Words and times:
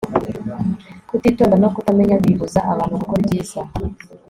kutitonda 1.09 1.55
no 1.59 1.69
kutamenya 1.75 2.15
bibuza 2.23 2.59
abantu 2.71 2.93
gukora 3.01 3.21
ibyiza 3.23 3.61